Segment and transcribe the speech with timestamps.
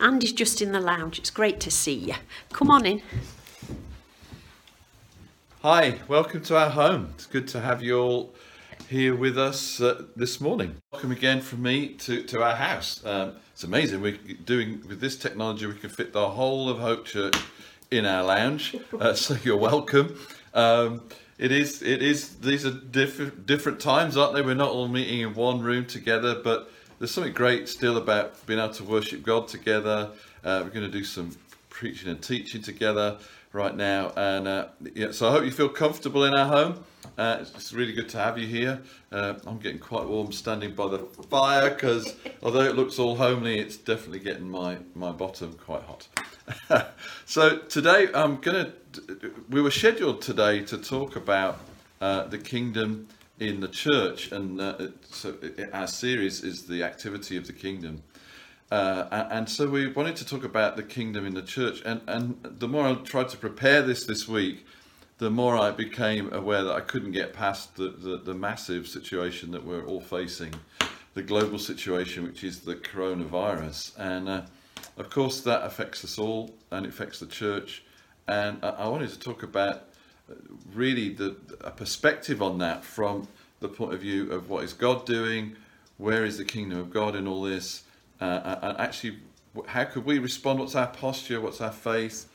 [0.00, 1.18] Andy's just in the lounge.
[1.18, 2.14] It's great to see you.
[2.52, 3.02] Come on in.
[5.62, 7.10] Hi, welcome to our home.
[7.14, 8.34] It's good to have you all
[8.88, 10.76] here with us uh, this morning.
[10.92, 13.04] Welcome again from me to, to our house.
[13.04, 14.00] Um, it's amazing.
[14.00, 17.36] We're doing with this technology, we can fit the whole of Hope Church
[17.90, 18.76] in our lounge.
[18.98, 20.16] Uh, so you're welcome.
[20.54, 21.02] Um,
[21.38, 21.82] it is.
[21.82, 22.36] It is.
[22.36, 24.42] These are different different times, aren't they?
[24.42, 28.58] We're not all meeting in one room together, but there's something great still about being
[28.58, 30.10] able to worship God together.
[30.44, 31.36] Uh, we're going to do some
[31.70, 33.18] preaching and teaching together
[33.52, 34.12] right now.
[34.16, 36.84] And uh, yeah, so I hope you feel comfortable in our home.
[37.16, 38.82] Uh, it's, it's really good to have you here.
[39.12, 40.98] Uh, I'm getting quite warm standing by the
[41.30, 46.08] fire because although it looks all homely, it's definitely getting my, my bottom quite hot.
[47.26, 51.60] so today I'm going to, we were scheduled today to talk about
[52.00, 53.08] uh, the kingdom
[53.40, 55.34] in the church and uh, so
[55.72, 58.02] our series is the activity of the kingdom.
[58.70, 61.80] Uh, and so we wanted to talk about the kingdom in the church.
[61.86, 64.66] And, and the more I tried to prepare this this week,
[65.18, 69.50] the more I became aware that I couldn't get past the, the, the massive situation
[69.52, 70.54] that we're all facing,
[71.14, 73.98] the global situation, which is the coronavirus.
[73.98, 74.42] And uh,
[74.98, 77.84] of course, that affects us all and it affects the church.
[78.28, 79.84] And I, I wanted to talk about
[80.30, 80.34] uh,
[80.74, 83.26] really the, a perspective on that from
[83.60, 85.56] the point of view of what is God doing,
[85.96, 87.82] where is the kingdom of God in all this,
[88.20, 89.18] uh, and actually,
[89.66, 90.58] how could we respond?
[90.58, 91.40] What's our posture?
[91.40, 92.28] What's our faith?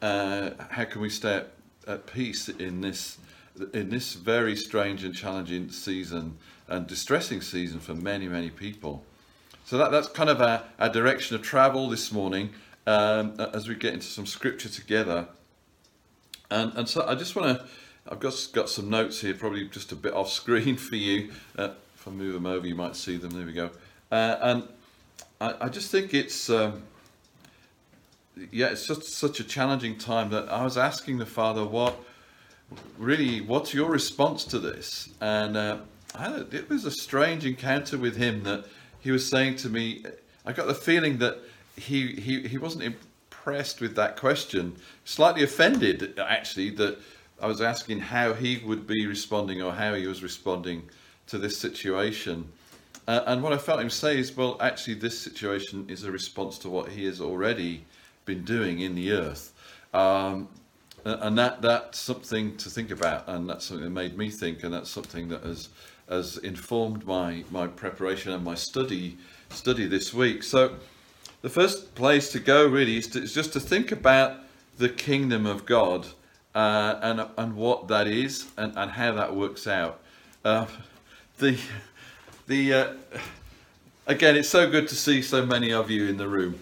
[0.00, 1.52] Uh, how can we stay at,
[1.86, 3.18] at, peace in this
[3.72, 6.36] in this very strange and challenging season
[6.68, 9.04] and distressing season for many many people?
[9.64, 12.50] So that, that's kind of our, our direction of travel this morning
[12.86, 15.26] um, as we get into some scripture together.
[16.50, 17.66] And, and so I just want to,
[18.08, 21.32] I've got, got some notes here, probably just a bit off screen for you.
[21.56, 23.30] Uh, if I move them over, you might see them.
[23.30, 23.70] There we go.
[24.10, 24.68] Uh, and
[25.40, 26.82] I, I just think it's um,
[28.50, 31.96] yeah, it's just such a challenging time that I was asking the father what
[32.98, 35.78] really what's your response to this, and uh,
[36.14, 38.66] I, it was a strange encounter with him that
[39.00, 40.04] he was saying to me.
[40.44, 41.38] I got the feeling that
[41.76, 46.98] he he, he wasn't impressed with that question, slightly offended actually that
[47.40, 50.88] I was asking how he would be responding or how he was responding
[51.26, 52.50] to this situation.
[53.06, 56.58] Uh, and what I felt him say is, well, actually, this situation is a response
[56.58, 57.84] to what he has already
[58.24, 59.52] been doing in the earth.
[59.92, 60.48] Um,
[61.04, 64.74] and that that's something to think about, and that's something that made me think, and
[64.74, 65.68] that's something that has
[66.08, 69.16] has informed my my preparation and my study
[69.50, 70.42] study this week.
[70.42, 70.74] So,
[71.42, 74.40] the first place to go really is, to, is just to think about
[74.78, 76.08] the kingdom of God
[76.56, 80.00] uh, and and what that is and, and how that works out.
[80.42, 80.64] Uh,
[81.36, 81.58] the
[82.46, 82.94] the uh,
[84.06, 86.58] again, it's so good to see so many of you in the room.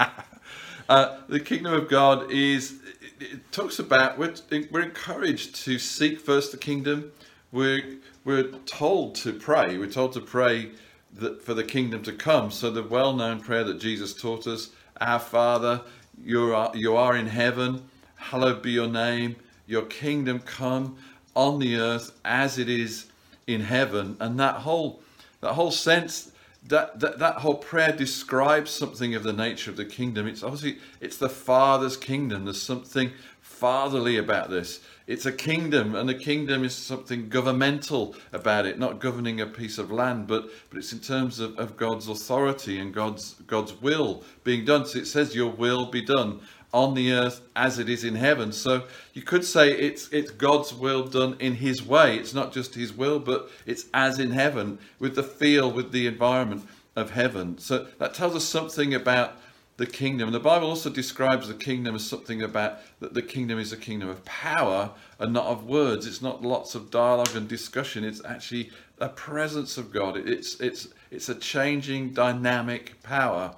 [0.88, 2.80] uh, the kingdom of God is.
[3.18, 4.34] It talks about we're,
[4.70, 7.12] we're encouraged to seek first the kingdom.
[7.52, 9.78] We're we're told to pray.
[9.78, 10.72] We're told to pray
[11.14, 12.50] that for the kingdom to come.
[12.50, 15.82] So the well-known prayer that Jesus taught us: Our Father,
[16.20, 17.88] you are you are in heaven.
[18.30, 19.36] Hallowed be your name.
[19.68, 20.96] Your kingdom come
[21.36, 23.06] on the earth as it is
[23.46, 24.16] in heaven.
[24.18, 25.00] And that whole
[25.42, 26.32] that whole sense
[26.64, 30.26] that, that that whole prayer describes something of the nature of the kingdom.
[30.26, 32.46] It's obviously it's the father's kingdom.
[32.46, 34.80] There's something fatherly about this.
[35.06, 39.78] It's a kingdom and a kingdom is something governmental about it not governing a piece
[39.78, 44.24] of land but but it's in terms of, of god's authority and god's god's will
[44.42, 44.84] being done.
[44.84, 46.40] So it says your will be done
[46.72, 48.52] on the earth as it is in heaven.
[48.52, 48.84] So
[49.14, 52.16] you could say it's it's God's will done in his way.
[52.16, 56.06] It's not just his will, but it's as in heaven with the feel with the
[56.06, 57.58] environment of heaven.
[57.58, 59.38] So that tells us something about
[59.76, 60.32] the kingdom.
[60.32, 64.08] The Bible also describes the kingdom as something about that the kingdom is a kingdom
[64.08, 66.06] of power and not of words.
[66.06, 68.02] It's not lots of dialogue and discussion.
[68.02, 70.16] It's actually a presence of God.
[70.16, 73.54] It's it's it's a changing dynamic power.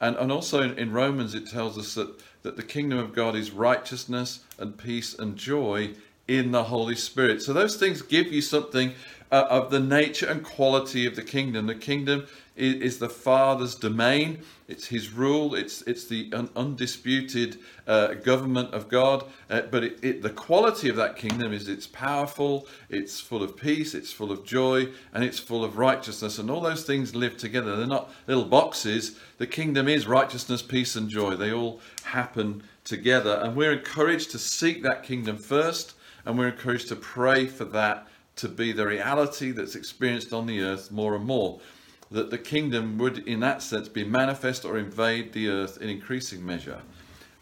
[0.00, 2.18] And and also in, in Romans it tells us that
[2.48, 5.90] that the kingdom of God is righteousness and peace and joy
[6.26, 7.42] in the Holy Spirit.
[7.42, 8.94] So those things give you something
[9.30, 11.66] uh, of the nature and quality of the kingdom.
[11.66, 12.26] The kingdom
[12.58, 14.40] is, is the Father's domain.
[14.66, 15.54] It's His rule.
[15.54, 19.24] It's it's the un- undisputed uh, government of God.
[19.48, 22.66] Uh, but it, it, the quality of that kingdom is it's powerful.
[22.90, 23.94] It's full of peace.
[23.94, 26.38] It's full of joy, and it's full of righteousness.
[26.38, 27.76] And all those things live together.
[27.76, 29.18] They're not little boxes.
[29.38, 31.36] The kingdom is righteousness, peace, and joy.
[31.36, 33.40] They all happen together.
[33.42, 35.94] And we're encouraged to seek that kingdom first,
[36.24, 40.60] and we're encouraged to pray for that to be the reality that's experienced on the
[40.60, 41.60] earth more and more.
[42.10, 46.44] That the kingdom would, in that sense, be manifest or invade the earth in increasing
[46.44, 46.80] measure.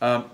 [0.01, 0.31] Um,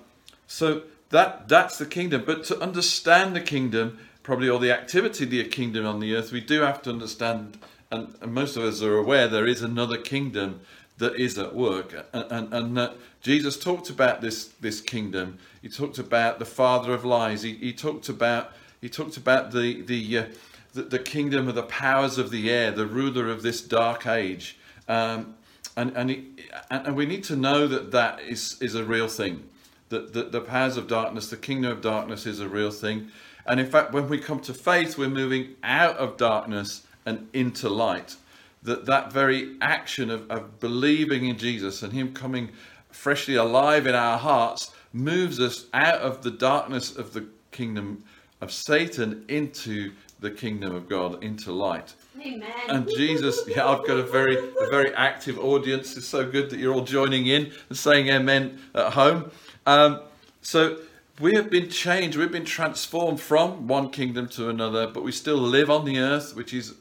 [0.47, 2.25] so that that's the kingdom.
[2.27, 6.33] But to understand the kingdom, probably all the activity of the kingdom on the earth,
[6.33, 7.59] we do have to understand,
[7.91, 10.61] and, and most of us are aware there is another kingdom
[10.99, 15.39] that is at work, and, and, and that Jesus talked about this this kingdom.
[15.61, 17.43] He talked about the father of lies.
[17.43, 20.25] He, he talked about he talked about the the, uh,
[20.73, 24.59] the, the kingdom of the powers of the air, the ruler of this dark age.
[24.89, 25.35] Um,
[25.77, 26.41] and and,
[26.71, 29.45] and we need to know that that is is a real thing.
[29.89, 33.09] That the, the powers of darkness, the kingdom of darkness, is a real thing.
[33.47, 37.69] And in fact, when we come to faith, we're moving out of darkness and into
[37.69, 38.17] light.
[38.63, 42.51] That that very action of, of believing in Jesus and Him coming
[42.91, 48.05] freshly alive in our hearts moves us out of the darkness of the kingdom
[48.41, 49.93] of Satan into
[50.23, 51.95] the kingdom of God, into light.
[52.19, 52.51] Amen.
[52.69, 55.97] And Jesus, yeah, I've got a very, a very active audience.
[55.97, 59.31] It's so good that you're all joining in and saying amen at home.
[59.67, 60.01] Um,
[60.41, 60.79] so
[61.21, 65.37] we have been changed, we've been transformed from one kingdom to another, but we still
[65.37, 66.75] live on the earth, which is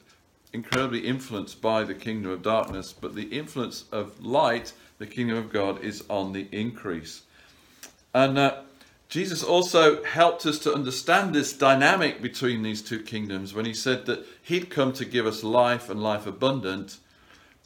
[0.53, 2.93] incredibly influenced by the kingdom of darkness.
[2.93, 7.23] But the influence of light, the kingdom of God, is on the increase.
[8.13, 8.61] And uh,
[9.11, 14.05] Jesus also helped us to understand this dynamic between these two kingdoms when he said
[14.05, 16.97] that he'd come to give us life and life abundant,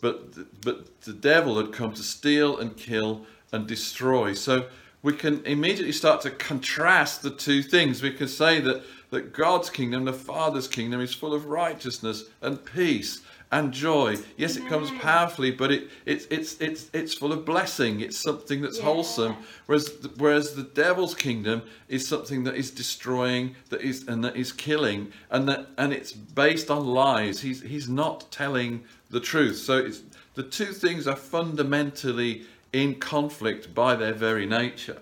[0.01, 0.33] but,
[0.65, 4.33] but the devil had come to steal and kill and destroy.
[4.33, 4.65] So
[5.03, 8.01] we can immediately start to contrast the two things.
[8.01, 8.81] We can say that,
[9.11, 13.21] that God's kingdom, the Father's kingdom, is full of righteousness and peace
[13.55, 14.17] and joy.
[14.35, 18.01] Yes, it comes powerfully, but it, it's it's it's it's full of blessing.
[18.01, 18.83] It's something that's Yeah.
[18.83, 19.35] wholesome.
[19.65, 24.51] Whereas whereas the devil's kingdom is something that is destroying, that is and that is
[24.51, 27.39] killing, and that and it's based on lies.
[27.41, 29.57] He's he's not telling the truth.
[29.57, 30.01] So it's
[30.33, 32.43] the two things are fundamentally
[32.73, 35.01] in conflict by their very nature.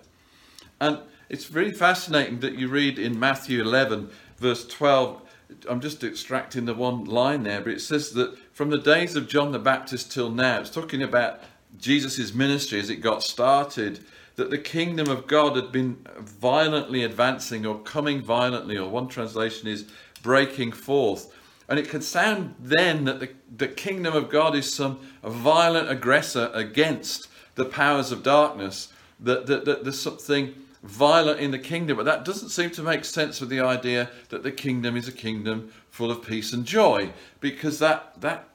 [0.79, 5.21] And it's really fascinating that you read in Matthew 11, verse 12.
[5.69, 9.27] I'm just extracting the one line there, but it says that from the days of
[9.27, 11.41] John the Baptist till now, it's talking about
[11.77, 14.05] Jesus' ministry as it got started,
[14.35, 19.67] that the kingdom of God had been violently advancing or coming violently, or one translation
[19.67, 19.85] is
[20.21, 21.33] breaking forth.
[21.67, 26.51] And it can sound then that the, the kingdom of God is some violent aggressor
[26.53, 30.53] against the powers of darkness, that, that, that there's something
[30.83, 31.97] violent in the kingdom.
[31.97, 35.13] But that doesn't seem to make sense with the idea that the kingdom is a
[35.13, 38.50] kingdom full of peace and joy, because that, that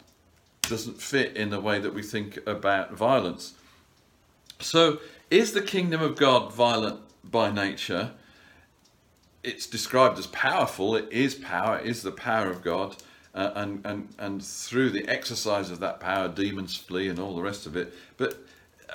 [0.62, 3.54] doesn't fit in the way that we think about violence.
[4.60, 8.12] So, is the kingdom of God violent by nature?
[9.44, 10.96] It's described as powerful.
[10.96, 11.78] It is power.
[11.78, 12.96] It is the power of God,
[13.34, 17.42] uh, and and and through the exercise of that power, demons flee and all the
[17.42, 17.94] rest of it.
[18.16, 18.42] But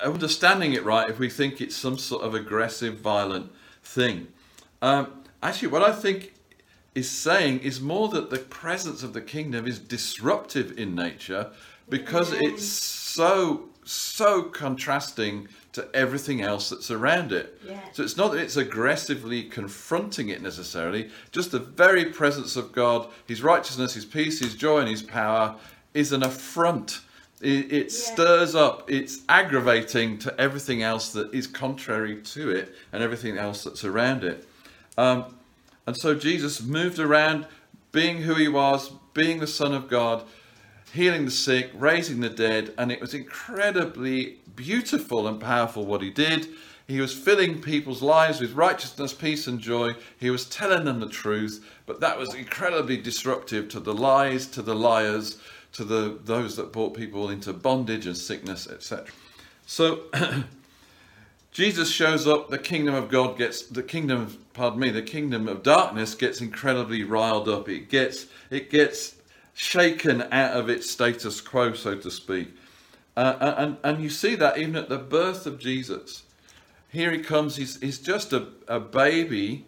[0.02, 3.52] understanding it right, if we think it's some sort of aggressive, violent
[3.82, 4.28] thing,
[4.82, 6.34] um, actually, what I think
[6.94, 11.50] is saying is more that the presence of the kingdom is disruptive in nature
[11.88, 17.60] because it's so so contrasting to everything else that's around it.
[17.66, 17.78] Yeah.
[17.92, 23.08] So it's not that it's aggressively confronting it necessarily, just the very presence of God,
[23.26, 25.56] his righteousness, his peace, his joy, and his power
[25.92, 27.00] is an affront.
[27.44, 33.02] It, it stirs up, it's aggravating to everything else that is contrary to it and
[33.02, 34.48] everything else that's around it.
[34.96, 35.36] Um,
[35.86, 37.46] and so Jesus moved around
[37.92, 40.24] being who he was, being the Son of God,
[40.94, 46.10] healing the sick, raising the dead, and it was incredibly beautiful and powerful what he
[46.10, 46.48] did.
[46.86, 49.94] He was filling people's lives with righteousness, peace, and joy.
[50.18, 54.62] He was telling them the truth, but that was incredibly disruptive to the lies, to
[54.62, 55.38] the liars,
[55.74, 59.06] to the those that brought people into bondage and sickness, etc.
[59.66, 60.02] So
[61.52, 65.62] Jesus shows up, the kingdom of God gets the kingdom pardon me, the kingdom of
[65.62, 67.68] darkness gets incredibly riled up.
[67.68, 69.16] It gets it gets
[69.54, 72.48] shaken out of its status quo, so to speak.
[73.16, 76.24] Uh, and, and you see that even at the birth of Jesus.
[76.90, 79.64] Here he comes, he's, he's just a, a baby,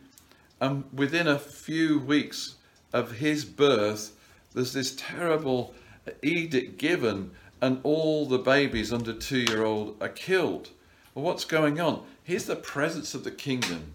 [0.60, 2.56] and within a few weeks
[2.92, 4.12] of his birth,
[4.54, 5.74] there's this terrible
[6.22, 10.70] edict given, and all the babies under two year old are killed.
[11.14, 12.04] Well, what's going on?
[12.22, 13.92] Here's the presence of the kingdom.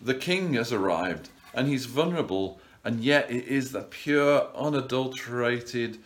[0.00, 5.98] The king has arrived, and he's vulnerable, and yet it is the pure, unadulterated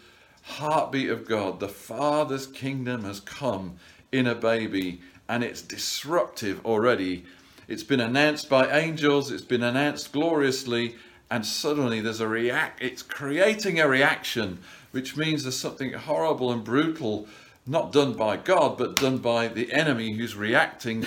[0.43, 1.61] heartbeat of God.
[1.61, 3.77] The Father's kingdom has come
[4.13, 7.25] in a baby, and it's disruptive already.
[7.69, 10.95] It's been announced by angels, it's been announced gloriously,
[11.31, 12.83] and suddenly there's a react.
[12.83, 14.59] It's creating a reaction,
[14.93, 17.27] which means there's something horrible and brutal,
[17.67, 21.05] not done by God, but done by the enemy who's reacting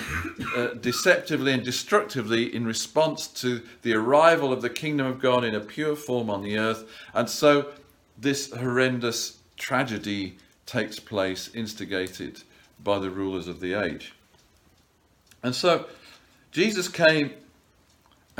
[0.56, 5.54] uh, deceptively and destructively in response to the arrival of the kingdom of God in
[5.54, 6.84] a pure form on the earth.
[7.14, 7.72] And so
[8.18, 10.36] this horrendous tragedy
[10.66, 12.42] takes place, instigated
[12.84, 14.12] by the rulers of the age.
[15.42, 15.86] And so
[16.52, 17.32] Jesus came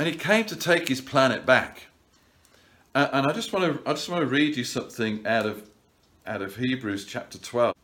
[0.01, 1.83] and he came to take his planet back.
[2.95, 5.69] And I just want to I just want to read you something out of
[6.25, 7.75] out of Hebrews chapter 12.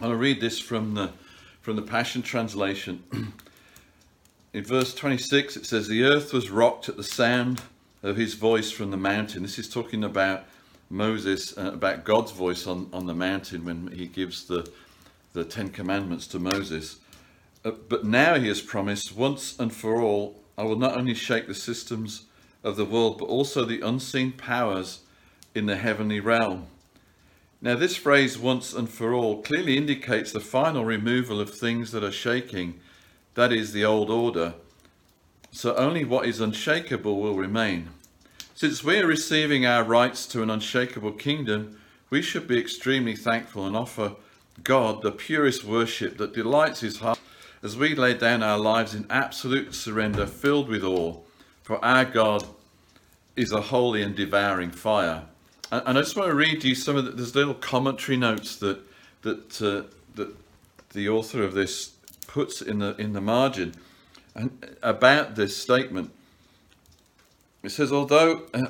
[0.00, 1.10] I'll read this from the
[1.60, 3.04] from the Passion Translation.
[4.54, 7.60] In verse 26 it says the earth was rocked at the sound
[8.02, 9.42] of his voice from the mountain.
[9.42, 10.44] This is talking about
[10.88, 14.66] Moses uh, about God's voice on, on the mountain when he gives the
[15.34, 17.00] the 10 commandments to Moses.
[17.66, 21.46] Uh, but now he has promised once and for all I will not only shake
[21.46, 22.24] the systems
[22.64, 25.00] of the world, but also the unseen powers
[25.54, 26.66] in the heavenly realm.
[27.60, 32.04] Now, this phrase, once and for all, clearly indicates the final removal of things that
[32.04, 32.80] are shaking,
[33.34, 34.54] that is, the old order.
[35.52, 37.88] So only what is unshakable will remain.
[38.54, 41.78] Since we are receiving our rights to an unshakable kingdom,
[42.10, 44.16] we should be extremely thankful and offer
[44.62, 47.18] God the purest worship that delights his heart
[47.62, 51.18] as we lay down our lives in absolute surrender, filled with awe,
[51.62, 52.44] for our God
[53.34, 55.24] is a holy and devouring fire.
[55.70, 58.56] And, and I just want to read you some of the, there's little commentary notes
[58.56, 58.80] that
[59.22, 60.34] that uh, that
[60.92, 61.92] the author of this
[62.26, 63.74] puts in the in the margin
[64.34, 66.10] and about this statement.
[67.62, 68.66] It says, although uh,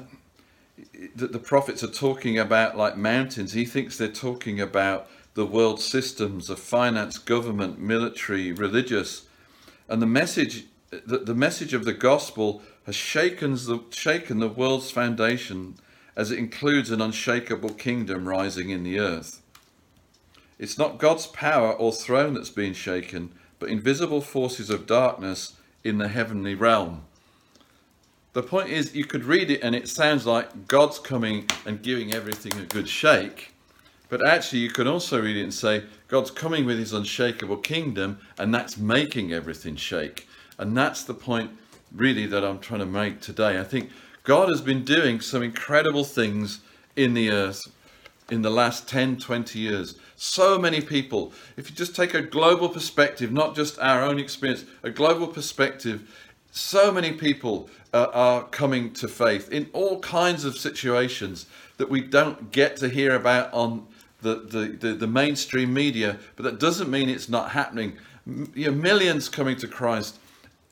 [1.15, 5.81] the, the prophets are talking about like mountains, he thinks they're talking about the world
[5.83, 9.27] systems of finance, government, military, religious.
[9.87, 14.91] And the message, the, the message of the gospel has shaken the, shaken the world's
[14.91, 15.75] foundation
[16.17, 19.43] as it includes an unshakable kingdom rising in the earth.
[20.59, 25.53] It's not God's power or throne that's been shaken, but invisible forces of darkness
[25.85, 27.05] in the heavenly realm.
[28.33, 32.15] The point is, you could read it and it sounds like God's coming and giving
[32.15, 33.53] everything a good shake.
[34.09, 38.19] But actually, you can also read it and say, God's coming with his unshakable kingdom,
[38.39, 40.29] and that's making everything shake.
[40.59, 41.51] And that's the point,
[41.93, 43.59] really, that I'm trying to make today.
[43.59, 43.91] I think
[44.23, 46.61] God has been doing some incredible things
[46.95, 47.63] in the earth
[48.31, 49.99] in the last 10, 20 years.
[50.17, 54.65] So many people, if you just take a global perspective, not just our own experience,
[54.83, 56.11] a global perspective,
[56.51, 61.47] so many people uh, are coming to faith in all kinds of situations
[61.77, 63.87] that we don't get to hear about on
[64.27, 67.97] the, the, the, the mainstream media, but that doesn't mean it's not happening.
[68.27, 70.19] M- you know, millions coming to Christ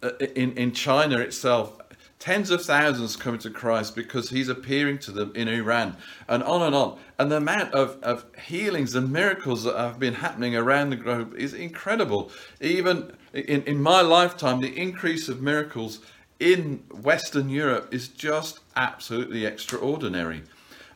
[0.03, 1.79] uh, in, in China itself,
[2.19, 5.97] tens of thousands coming to Christ because he's appearing to them in Iran,
[6.27, 6.99] and on and on.
[7.19, 11.35] And the amount of, of healings and miracles that have been happening around the globe
[11.37, 12.33] is incredible.
[12.61, 16.01] Even in, in my lifetime, the increase of miracles
[16.41, 20.43] in Western Europe is just absolutely extraordinary.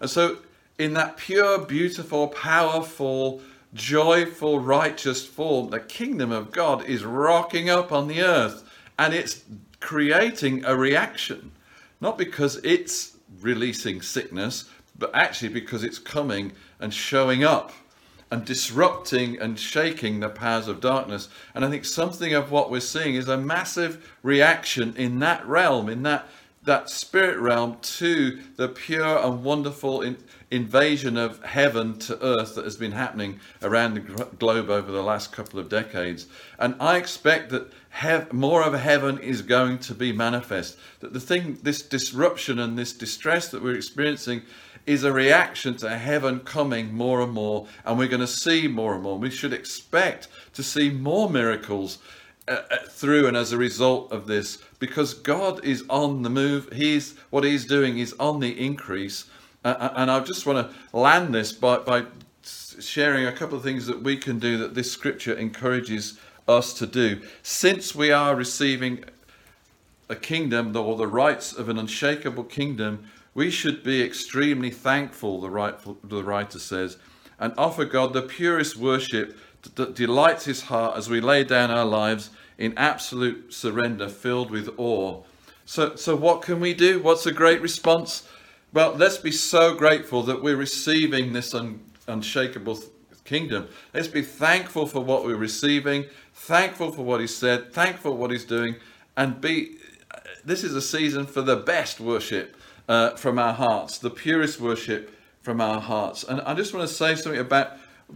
[0.01, 0.39] And so
[0.79, 3.43] in that pure, beautiful, powerful,
[3.75, 8.65] joyful, righteous form, the kingdom of God is rocking up on the earth
[8.99, 9.43] and it's
[9.81, 11.53] creating a reaction.
[12.01, 17.73] Not because it's releasing sickness, but actually because it's coming and showing up
[18.31, 21.29] and disrupting and shaking the powers of darkness.
[21.55, 25.89] And I think something of what we're seeing is a massive reaction in that realm,
[25.89, 26.29] in that
[26.69, 30.19] that spirit realm to the pure and wonderful in,
[30.51, 34.01] invasion of heaven to earth that has been happening around the
[34.39, 36.27] globe over the last couple of decades.
[36.59, 40.77] And I expect that hev- more of heaven is going to be manifest.
[41.01, 44.43] That the thing, this disruption and this distress that we're experiencing
[44.85, 48.93] is a reaction to heaven coming more and more, and we're going to see more
[48.93, 49.19] and more.
[49.19, 51.97] We should expect to see more miracles
[52.49, 56.73] Uh, uh, through and as a result of this because God is on the move.
[56.73, 59.27] He's what He's doing is on the increase,
[59.67, 62.05] uh, uh and I just want to land this by, by
[62.43, 66.87] sharing a couple of things that we can do that this scripture encourages us to
[66.87, 67.21] do.
[67.43, 69.05] Since we are receiving
[70.09, 75.51] a kingdom or the rights of an unshakable kingdom, we should be extremely thankful, the,
[75.51, 76.97] rightful, the writer says,
[77.39, 79.39] and offer God the purest worship
[79.75, 84.69] that delights his heart as we lay down our lives in absolute surrender, filled with
[84.77, 85.23] awe.
[85.65, 87.01] So, so what can we do?
[87.01, 88.27] What's a great response?
[88.73, 92.81] Well, let's be so grateful that we're receiving this un- unshakable
[93.25, 93.69] kingdom.
[93.93, 98.31] Let's be thankful for what we're receiving, thankful for what He said, thankful for what
[98.31, 98.77] He's doing,
[99.17, 99.77] and be.
[100.45, 102.57] This is a season for the best worship
[102.89, 106.25] uh, from our hearts, the purest worship from our hearts.
[106.25, 107.73] And I just want to say something about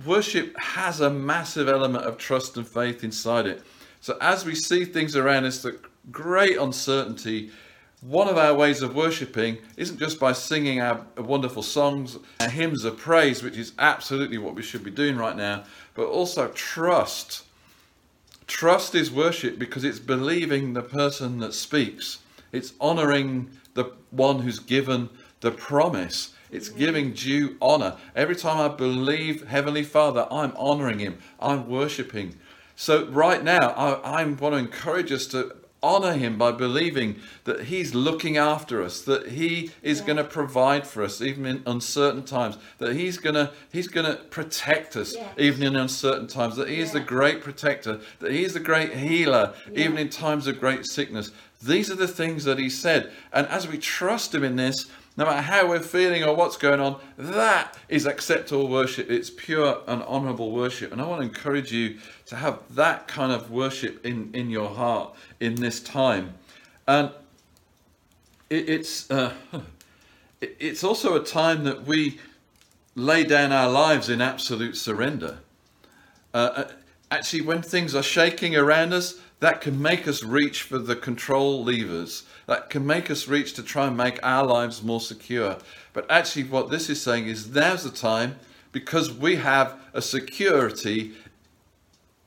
[0.06, 3.62] worship has a massive element of trust and faith inside it.
[4.00, 5.78] So as we see things around us that
[6.10, 7.50] great uncertainty,
[8.00, 12.84] one of our ways of worshipping isn't just by singing our wonderful songs, our hymns
[12.84, 15.62] of praise, which is absolutely what we should be doing right now,
[15.94, 17.44] but also trust.
[18.48, 22.18] Trust is worship because it's believing the person that speaks.
[22.50, 25.08] It's honoring the one who's given
[25.40, 26.34] the promise.
[26.52, 27.96] It's giving due honor.
[28.14, 31.18] Every time I believe Heavenly Father, I'm honoring Him.
[31.40, 32.36] I'm worshiping.
[32.76, 37.64] So, right now, I, I want to encourage us to honor him by believing that
[37.64, 40.06] he's looking after us that he is yeah.
[40.06, 44.06] going to provide for us even in uncertain times that he's going to he's going
[44.06, 45.28] to protect us yeah.
[45.36, 48.94] even in uncertain times that he is the great protector that he is the great
[48.94, 53.46] healer even in times of great sickness these are the things that he said and
[53.48, 56.98] as we trust him in this no matter how we're feeling or what's going on,
[57.18, 59.10] that is acceptable worship.
[59.10, 60.90] It's pure and honorable worship.
[60.90, 64.70] And I want to encourage you to have that kind of worship in, in your
[64.70, 66.34] heart in this time.
[66.86, 67.10] And
[68.48, 69.34] it, it's, uh,
[70.40, 72.18] it, it's also a time that we
[72.94, 75.38] lay down our lives in absolute surrender.
[76.32, 76.72] Uh, uh
[77.10, 81.64] actually, when things are shaking around us, that can make us reach for the control
[81.64, 85.58] levers, that can make us reach to try and make our lives more secure.
[85.92, 88.36] But actually, what this is saying is now's the time
[88.70, 91.14] because we have a security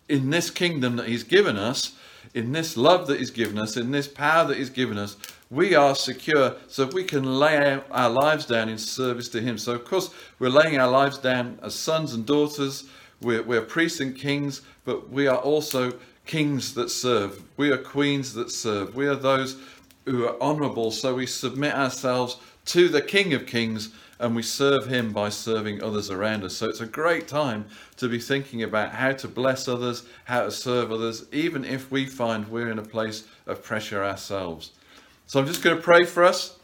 [0.09, 1.95] in this kingdom that He's given us,
[2.33, 5.15] in this love that He's given us, in this power that He's given us.
[5.49, 9.57] We are secure so we can lay our lives down in service to Him.
[9.57, 12.89] So, of course, we're laying our lives down as sons and daughters,
[13.21, 17.43] we're, we're priests and kings, but we are also kings that serve.
[17.57, 18.95] We are queens that serve.
[18.95, 19.57] We are those
[20.05, 20.91] who are honorable.
[20.91, 25.83] So we submit ourselves to the King of Kings and we serve him by serving
[25.83, 26.55] others around us.
[26.55, 27.65] So it's a great time
[27.97, 32.05] to be thinking about how to bless others, how to serve others, even if we
[32.05, 34.71] find we're in a place of pressure ourselves.
[35.27, 36.57] So I'm just going to pray for us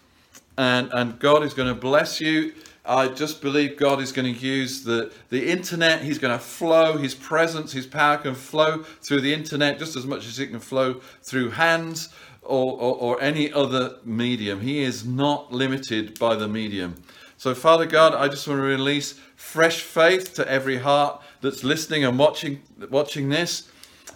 [0.58, 4.40] and, and God is going to bless you I just believe God is going to
[4.40, 6.02] use the, the internet.
[6.02, 10.06] He's going to flow, His presence, His power can flow through the internet just as
[10.06, 12.10] much as it can flow through hands
[12.42, 14.62] or, or, or any other medium.
[14.62, 16.96] He is not limited by the medium.
[17.38, 22.04] So, Father God, I just want to release fresh faith to every heart that's listening
[22.04, 23.71] and watching, watching this.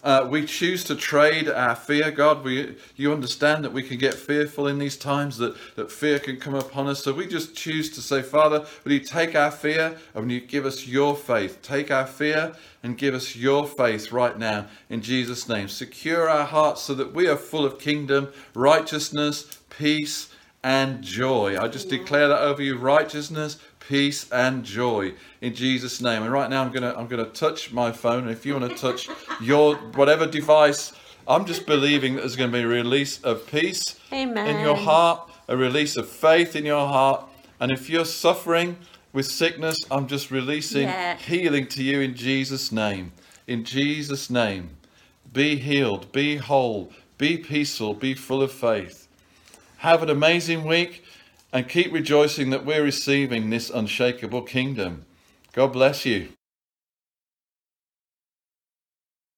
[0.06, 2.44] Uh, we choose to trade our fear, God.
[2.44, 6.38] We, you understand that we can get fearful in these times, that, that fear can
[6.38, 7.04] come upon us.
[7.04, 10.41] So we just choose to say, Father, will you take our fear and will you
[10.41, 11.60] give us your faith?
[11.63, 15.68] Take our fear and give us your faith right now in Jesus' name.
[15.68, 20.30] Secure our hearts so that we are full of kingdom, righteousness, peace,
[20.63, 21.58] and joy.
[21.60, 26.24] I just declare that over you righteousness, peace and joy in Jesus name.
[26.24, 28.56] And right now I'm going to I'm going to touch my phone and if you
[28.56, 29.10] want to touch
[29.41, 30.93] your whatever device
[31.28, 34.48] I'm just believing that there's going to be a release of peace Amen.
[34.48, 37.26] in your heart, a release of faith in your heart.
[37.60, 38.78] And if you're suffering
[39.12, 41.17] with sickness, I'm just releasing yeah.
[41.17, 43.12] healing to you in Jesus name.
[43.48, 44.78] In Jesus name.
[45.34, 49.08] Be healed, be whole, be peaceful, be full of faith.
[49.78, 51.04] Have an amazing week
[51.56, 55.06] and keep rejoicing that we're receiving this unshakable kingdom.
[55.54, 56.28] God bless you.